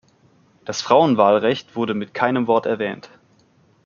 [0.65, 3.11] Das Frauenwahlrecht wurde mit keinem Wort erwähnt.